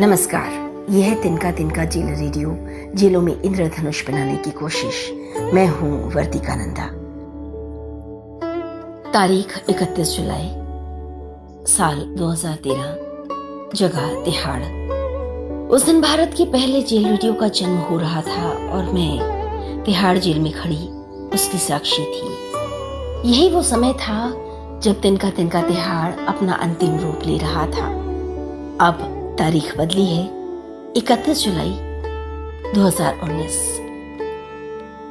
[0.00, 2.56] नमस्कार, यह तिनका तिनका जेल रेडियो,
[2.94, 5.10] जेलों में इंद्रधनुष बनाने की कोशिश।
[5.54, 6.86] मैं हूँ वर्तिका नंदा
[9.10, 10.48] तारीख 31 जुलाई,
[11.66, 12.96] साल 2013
[13.74, 14.62] जगह तिहाड़।
[15.68, 20.18] उस दिन भारत के पहले जेल रेडियो का जन्म हो रहा था और मैं तिहाड़
[20.18, 20.88] जेल में खड़ी
[21.34, 24.30] उसकी साक्षी थी। यही वो समय था
[24.80, 27.88] जब तिनका तिनका तिहाड़ अपना अंतिम रूप ले रहा था।
[28.88, 30.24] अब तारीख बदली है
[30.94, 31.70] 31 जुलाई
[32.74, 33.54] 2019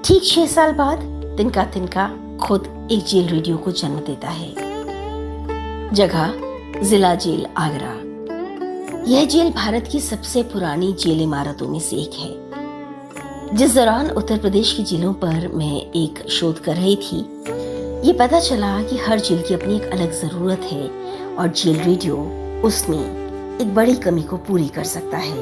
[0.05, 0.99] ठीक छह साल बाद
[1.37, 4.53] तिनका तिनका खुद एक जेल रेडियो को जन्म देता है।
[5.93, 6.33] जगह
[6.81, 7.93] जिला जेल आगरा।
[9.11, 14.37] यह जेल भारत की सबसे पुरानी जेल इमारतों में से एक है। जिस दौरान उत्तर
[14.37, 17.17] प्रदेश की जेलों पर मैं एक शोध कर रही थी,
[18.07, 20.89] ये पता चला कि हर जेल की अपनी एक अलग ज़रूरत है
[21.35, 22.15] और जेल रेडियो
[22.65, 23.18] उसमें
[23.61, 25.37] एक बड़ी कमी को पूरी कर सकता है।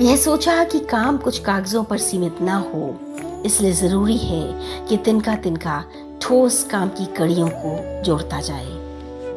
[0.00, 3.00] यह सोचा कि काम कुछ कागजों पर सीमित ना हो,
[3.46, 5.84] इसलिए ज़रूरी है कि तिनका तिनका
[6.22, 8.72] ठोस काम की कड़ियों को जोड़ता जाए।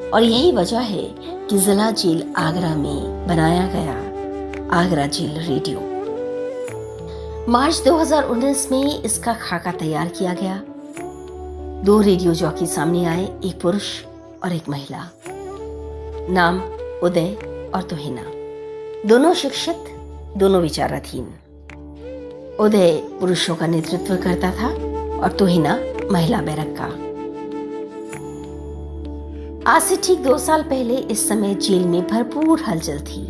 [0.09, 1.03] और यही वजह है
[1.47, 3.93] कि जिला जेल आगरा में बनाया गया
[4.79, 5.79] आगरा जेल रेडियो।
[7.49, 10.61] मार्च 2019 में इसका खाका तैयार किया गया।
[11.83, 14.03] दो रेडियो जॉकी सामने आए, एक पुरुष
[14.43, 15.09] और एक महिला।
[16.29, 17.33] नाम उदय
[17.75, 18.21] और तुहिना।
[19.05, 19.75] दोनों शिक्षित,
[20.37, 21.23] दोनों विचाराधीन।
[22.59, 24.67] उदय पुरुषों का नेतृत्व करता था
[25.17, 25.79] और तुहिना
[26.11, 26.85] महिला बैरक का।
[29.71, 33.23] आज से ठीक दो साल पहले इस समय जेल में भरपूर हलचल थी।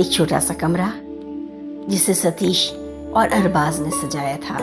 [0.00, 0.92] एक छोटा सा कमरा,
[1.88, 2.72] जिसे सतीश
[3.14, 4.58] और अरबाज ने सजाया था।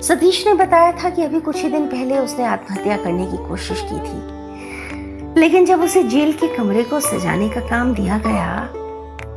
[0.00, 3.80] सतीश ने बताया था कि अभी कुछ ही दिन पहले उसने आत्महत्या करने की कोशिश
[3.80, 4.37] की थी।
[5.38, 8.66] लेकिन जब उसे जेल के कमरे को सजाने का काम दिया गया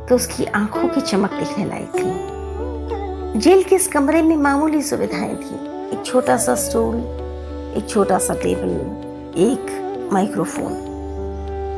[0.08, 5.36] तो उसकी आँखों की चमक दिखने लायक थी। जेल के इस कमरे में मामूली सुविधाएँ
[5.36, 5.54] थी।
[5.92, 6.96] एक छोटा सा स्टूल,
[7.76, 8.74] एक छोटा सा टेबल,
[9.40, 10.72] एक माइक्रोफोन।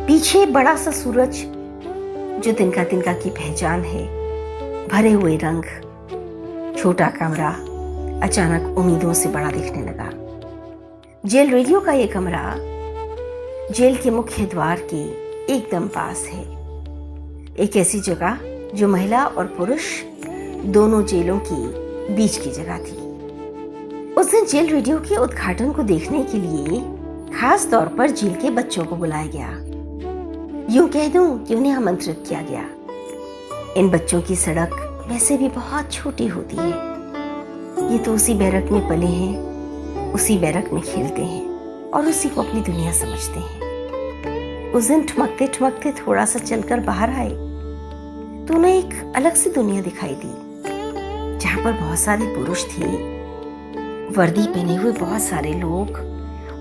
[0.06, 1.44] पीछे बड़ा सा सूरज,
[2.44, 4.06] जो तिनका तिनका की पहचान है।
[4.88, 5.64] भरे हुए रंग,
[6.76, 7.50] छोटा कमरा,
[8.26, 10.10] अचानक उम्मीदों से बड़ा दिखने लगा।
[11.28, 12.54] जेल रेडियो का ये कमरा
[13.72, 14.96] जेल के मुख्य द्वार के
[15.54, 16.42] एकदम पास है।
[17.56, 18.38] एक ऐसी जगह
[18.74, 19.82] जो महिला और पुरुष
[20.66, 21.56] दोनों जेलों की
[22.14, 22.96] बीच की जगह थी।
[24.14, 26.80] उस दिन जेल रेडियो के उद्घाटन को देखने के लिए
[27.40, 29.48] खास तौर पर जेल के बच्चों को बुलाया गया।
[30.70, 32.68] यूँ कह दूँ कि उन्हें आमंत्रित किया गया।
[33.76, 36.72] इन बच्चों की सड़क वैसे भी बहुत छोटी होती है।
[37.92, 41.42] ये तो उसी बैरक में पले हैं, उसी बैरक में खेलते हैं
[41.90, 43.53] और उसी को अपनी दुनिया समझते हैं।
[44.74, 47.30] उस दिन ठमकते ठमकते थोड़ा सा चलकर बाहर आए।
[48.46, 50.32] तो उन्हें एक अलग सी दुनिया दिखाई दी,
[51.38, 52.86] जहाँ पर बहुत सारे पुरुष थे।
[54.16, 55.96] वर्दी पहने हुए बहुत सारे लोग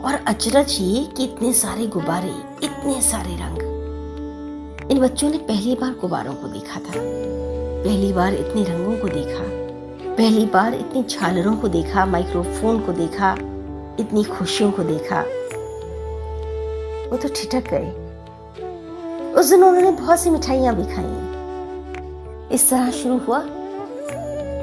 [0.06, 5.91] और अचरज ये कि इतने सारे गुब्बारे, इतने सारे रंग। इन बच्चों ने पहली बार
[5.91, 9.44] गुब्बारों को देखा था। पहली बार इतने रंगों को देखा।
[10.16, 13.34] पहली बार इतनी झालरों को देखा, माइक्रोफोन को देखा,
[14.00, 15.22] इतनी खुशियों को देखा।
[17.12, 18.03] वो तो ठिठक गए।
[19.34, 23.42] उस दिन उन्होंने बहुत सी मिठाइयाँ भी खाई इस तरह शुरू हुआ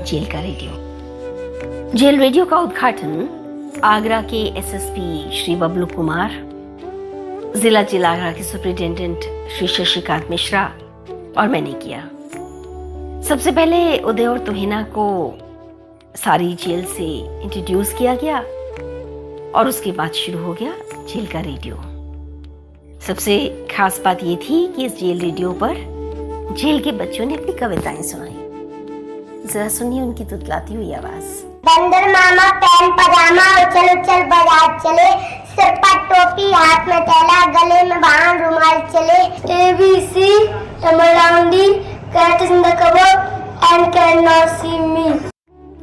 [0.06, 6.30] जेल का रेडियो। जेल रेडियो का उद्घाटन आगरा के एसएसपी श्री बबलू कुमार,
[7.56, 9.24] जिला जेल आगरा के सुप्रिंटेंडेंट
[9.56, 10.64] श्री शशिकांत मिश्रा
[11.38, 12.00] और मैंने किया।
[13.28, 15.08] सबसे पहले उदय और तुहिना को
[16.16, 18.40] सारी जेल से इंट्रोड्यूस किया गया
[19.58, 21.89] और उसके बाद शुरू हो गया जेल का रेडियो।
[23.06, 23.34] सबसे
[23.70, 25.74] खास बात ये थी कि इस जेल रेडियो पर
[26.58, 28.34] जेल के बच्चों ने अपनी कविताएँ सुनाई।
[29.46, 31.30] जरा सुनिए उनकी तुतलाती हुई आवाज़।
[31.66, 35.08] बंदर मामा पैन पजामा उछल उछल बाज़ार चले।
[35.52, 39.20] सिर पर टोपी हाथ में थैला गले में बाण रुमाल चले।
[39.54, 40.28] A B C
[40.82, 41.72] Tamil Nadu
[42.16, 43.92] cat in the cupboard and
[44.24, 45.08] cannot see me.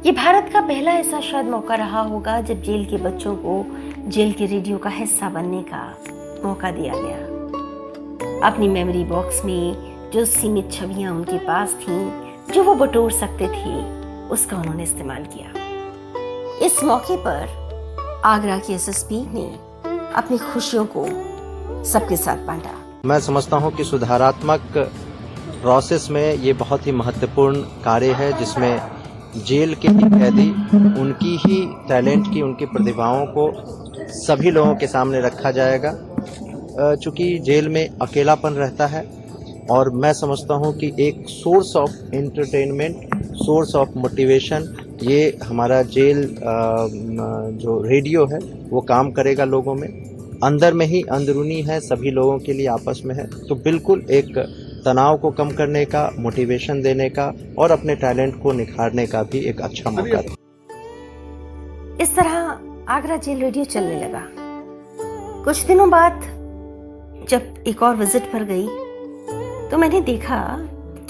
[0.06, 3.64] ये भारत का पहला ऐसा शायद मौका रहा होगा जब जेल के बच्चों को
[4.08, 5.82] जेल के रेडियो का हिस्सा बनने का।
[6.44, 7.16] मौका दिया गया।
[8.48, 12.10] अपनी मेमोरी बॉक्स में जो सीमित छवियाँ उनके पास थीं,
[12.54, 13.82] जो वो बटोर सकते थे,
[14.28, 15.52] उसका उन्होंने इस्तेमाल किया।
[16.66, 19.46] इस मौके पर आगरा की एसएसपी ने
[20.14, 21.06] अपनी खुशियों को
[21.84, 22.70] सबके साथ बांटा।
[23.04, 24.60] मैं समझता हूँ कि सुधारात्मक
[25.62, 28.80] प्रोसेस में ये बहुत ही महत्वपूर्ण कार्य है, जिसमें
[29.36, 30.50] जेल के कैदी,
[31.00, 33.52] उनकी ही टैलेंट की, उनकी प्रतिभाओं को
[34.08, 35.90] सभी लोगों के सामने रखा जाएगा।
[36.78, 39.04] चूँकि जेल में अकेलापन रहता है
[39.70, 46.22] और मैं समझता हूँ कि एक source of entertainment source of motivation ये हमारा जेल
[47.62, 48.38] जो रेडियो है,
[48.70, 49.88] वो काम करेगा लोगों में।
[50.44, 54.38] अंदर में ही अंदरूनी है, सभी लोगों के लिए आपस में है। तो बिल्कुल एक
[54.84, 59.38] तनाव को कम करने का मोटिवेशन देने का और अपने टैलेंट को निखारने का भी
[59.48, 60.36] एक अच्छा मौका है।
[62.02, 62.34] इस तरह
[62.88, 64.22] आगरा जेल रेडियो चलने लगा।
[65.44, 66.20] कुछ दिनों बाद
[67.26, 68.66] जब एक और विज़िट पर गई
[69.70, 70.40] तो मैंने देखा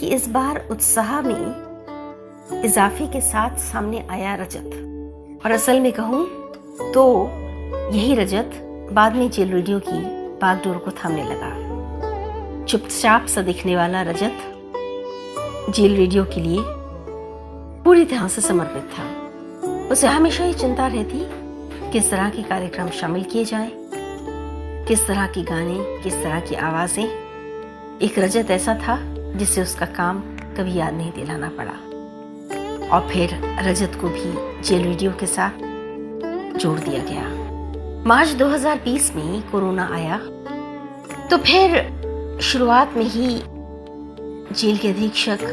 [0.00, 4.70] कि इस बार उत्साह में इजाफे के साथ सामने आया रजत।
[5.44, 6.24] और असल में कहूँ
[6.94, 7.04] तो
[7.94, 8.50] यही रजत
[8.92, 10.00] बाद में जेल रेडियो की
[10.40, 11.52] बागडोर को थामने लगा।
[12.64, 16.62] चुपचाप सा दिखने वाला रजत जेल रेडियो के लिए
[17.84, 19.04] पूरी तरह से समर्पित था।
[19.92, 21.26] उसे हमेशा ही चिंता रहती
[21.92, 23.70] किस तरह के कार्यक्रम शामिल किए जाएँ,
[24.88, 27.04] किस तरह के गाने, किस तरह की आवाज़ें?
[28.02, 28.96] एक रजत ऐसा था
[29.36, 30.20] जिसे उसका काम
[30.56, 31.72] कभी याद नहीं दिलाना पड़ा।
[32.88, 35.58] और फिर रजत को भी जेल रेडियो के साथ
[36.58, 37.26] जोड़ दिया गया।
[38.06, 40.18] मार्च 2020 में कोरोना आया
[41.28, 43.28] तो फिर शुरुआत में ही
[44.54, 45.46] जेल के अधीक्षक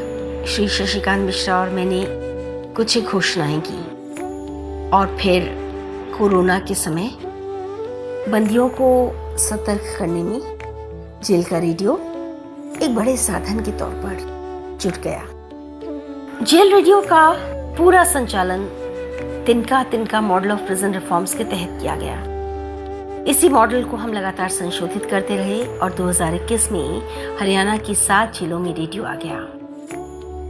[0.48, 2.04] श्री शशिकांत मिश्रा और मैंने
[2.74, 3.80] कुछ घोषणाएँ की।
[4.90, 5.54] और फिर
[6.18, 7.10] कोरोना के समय
[8.28, 8.88] बंदियों को
[9.38, 11.92] सतर्क करने में जेल का रेडियो
[12.82, 17.20] एक बड़े साधन के तौर पर जुट गया। जेल रेडियो का
[17.76, 18.64] पूरा संचालन
[19.46, 22.16] तिनका तिनका मॉडल ऑफ़ प्रिजन रिफॉर्म्स के तहत किया गया।
[23.24, 27.02] इसी मॉडल को हम लगातार संशोधित करते रहे और 2021 में
[27.40, 29.38] हरियाणा की सात जेलों में रेडियो आ गया।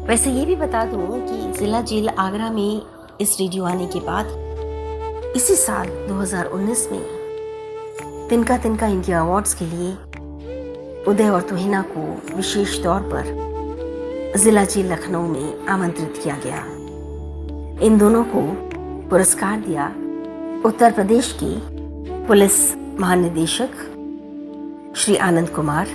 [0.06, 2.82] वैसे ये भी बता दूँ कि जिला जेल आगरा में
[3.20, 7.15] इस रेडियो आने के बाद इसी साल 2019 में
[8.30, 9.92] तिनका तिनका इंडिया अवार्ड्स के लिए
[11.04, 16.62] उदय और तुहिना को विशेष तौर पर जिला जेल लखनऊ में आमंत्रित किया गया।
[17.86, 18.42] इन दोनों को
[19.10, 19.86] पुरस्कार दिया
[20.64, 21.54] उत्तर प्रदेश के
[22.26, 23.72] पुलिस महानिदेशक
[24.96, 25.86] श्री आनंद कुमार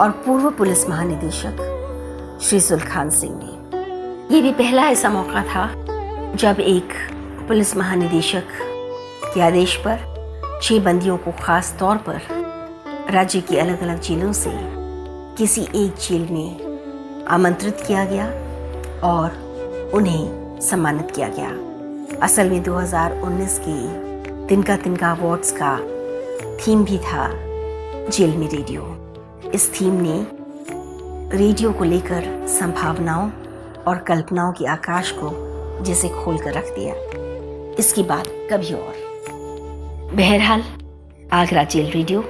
[0.00, 5.68] और पूर्व पुलिस महानिदेशक श्री सुलखान सिंह ने। ये भी पहला ऐसा मौका था
[6.36, 6.92] जब एक
[7.48, 8.44] पुलिस महानिदेशक
[9.34, 10.11] के आदेश पर
[10.62, 12.20] छह बंदियों को खास तौर पर
[13.10, 14.50] राज्य की अलग अलग जेलों से
[15.36, 18.26] किसी एक जेल में आमंत्रित किया गया
[19.00, 19.30] और
[19.94, 21.48] उन्हें सम्मानित किया गया।
[22.22, 25.76] असल में 2019 की तिनका तिनका अवार्ड्स का
[26.56, 27.28] थीम भी था
[28.08, 28.82] जेल में रेडियो।
[29.54, 30.26] इस थीम ने
[31.36, 33.30] रेडियो को लेकर संभावनाओं
[33.86, 35.30] और कल्पनाओं के आकाश को
[35.84, 36.94] जैसे खोल कर रख दिया।
[37.78, 39.11] इसकी बात कभी और।
[40.12, 40.62] बहरहाल,
[41.32, 42.20] आगरा जेल रेडियो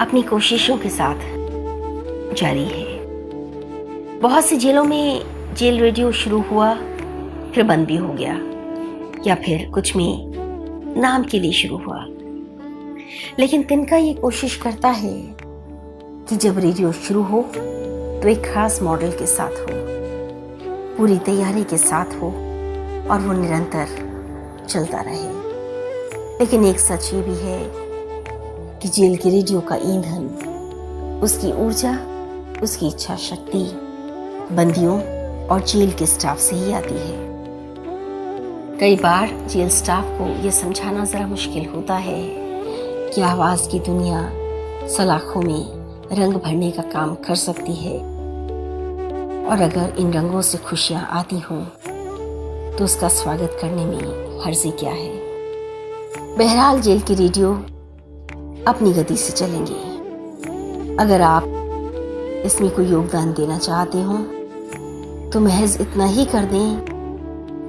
[0.00, 1.16] अपनी कोशिशों के साथ
[2.34, 6.72] जारी है। बहुत सी जेलों में जेल रेडियो शुरू हुआ,
[7.54, 8.36] फिर बंद भी हो गया,
[9.26, 12.04] या फिर कुछ में नाम के लिए शुरू हुआ।
[13.38, 15.14] लेकिन तिनका ये कोशिश करता है
[16.28, 19.76] कि जब रेडियो शुरू हो तो एक खास मॉडल के साथ हो,
[20.96, 22.32] पूरी तैयारी के साथ हो,
[23.10, 23.86] और वो निरंतर
[24.68, 25.31] चलता रहे।
[26.42, 27.58] लेकिन एक सच ये भी है
[28.80, 31.92] कि जेल के रेडियो का ईंधन, उसकी ऊर्जा,
[32.62, 33.62] उसकी इच्छा शक्ति
[34.56, 34.98] बंदियों
[35.48, 37.14] और जेल के स्टाफ से ही आती है।
[38.80, 42.20] कई बार जेल स्टाफ को यह समझाना ज़रा मुश्किल होता है
[43.14, 44.28] कि आवाज़ की दुनिया
[44.88, 45.66] सलाखों में
[46.12, 47.98] रंग भरने का काम कर सकती है।
[49.46, 51.64] और अगर इन रंगों से खुशियाँ आती हों
[52.76, 55.31] तो उसका स्वागत करने में हर्जी क्या है?
[56.32, 57.48] बहरहाल जेल की रेडियो
[58.66, 59.74] अपनी गति से चलेंगे।
[60.96, 61.44] अगर आप
[62.46, 64.16] इसमें कोई योगदान देना चाहते हो
[65.30, 66.76] तो महज इतना ही कर दें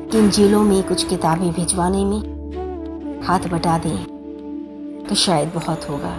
[0.07, 3.97] कि इन जेलों में कुछ किताबें भिजवाने में हाथ बटा दें
[5.05, 6.15] तो शायद बहुत होगा।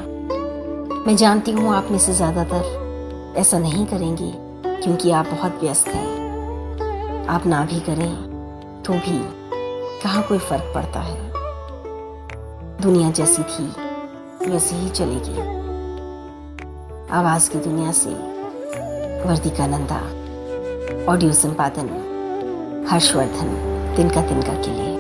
[1.07, 4.33] मैं जानती हूँ आप में से ज़्यादातर ऐसा नहीं करेंगे,
[4.65, 8.13] क्योंकि आप बहुत व्यस्त हैं। आप ना भी करें
[8.83, 9.19] तो भी
[10.03, 11.34] कहाँ कोई फ़र्क पड़ता है?
[12.81, 13.65] दुनिया जैसी थी,
[14.51, 15.39] वैसी ही चलेगी।
[17.11, 18.11] आवाज़ की दुनिया से
[19.25, 20.01] वर्दिका नंदा,
[21.13, 21.89] ऑडियो संपादन,
[22.91, 23.55] हर्षवर्धन
[23.97, 24.94] तिनका तिनका के लिए।